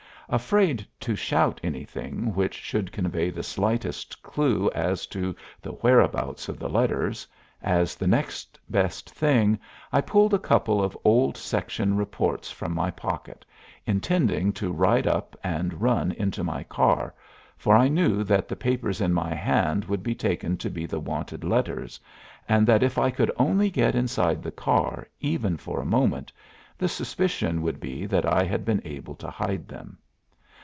Afraid 0.33 0.87
to 1.01 1.13
shout 1.13 1.59
anything 1.61 2.33
which 2.33 2.53
should 2.53 2.93
convey 2.93 3.29
the 3.31 3.43
slightest 3.43 4.23
clue 4.23 4.71
as 4.73 5.05
to 5.07 5.35
the 5.61 5.71
whereabouts 5.73 6.47
of 6.47 6.57
the 6.57 6.69
letters, 6.69 7.27
as 7.61 7.95
the 7.97 8.07
next 8.07 8.57
best 8.69 9.09
thing 9.09 9.59
I 9.91 9.99
pulled 9.99 10.33
a 10.33 10.39
couple 10.39 10.81
of 10.81 10.97
old 11.03 11.35
section 11.35 11.97
reports 11.97 12.49
from 12.49 12.73
my 12.73 12.89
pocket, 12.91 13.43
intending 13.85 14.53
to 14.53 14.71
ride 14.71 15.05
up 15.05 15.37
and 15.43 15.81
run 15.81 16.13
into 16.13 16.45
my 16.45 16.63
car, 16.63 17.13
for 17.57 17.75
I 17.75 17.89
knew 17.89 18.23
that 18.23 18.47
the 18.47 18.55
papers 18.55 19.01
in 19.01 19.11
my 19.11 19.33
hand 19.33 19.83
would 19.83 20.01
be 20.01 20.15
taken 20.15 20.55
to 20.59 20.69
be 20.69 20.85
the 20.85 21.01
wanted 21.01 21.43
letters, 21.43 21.99
and 22.47 22.65
that 22.67 22.83
if 22.83 22.97
I 22.97 23.11
could 23.11 23.31
only 23.35 23.69
get 23.69 23.95
inside 23.95 24.43
the 24.43 24.51
car 24.51 25.09
even 25.19 25.57
for 25.57 25.81
a 25.81 25.85
moment 25.85 26.31
the 26.77 26.87
suspicion 26.87 27.61
would 27.63 27.81
be 27.81 28.05
that 28.05 28.25
I 28.25 28.45
had 28.45 28.63
been 28.63 28.81
able 28.85 29.15
to 29.15 29.29
hide 29.29 29.67
them. 29.67 29.97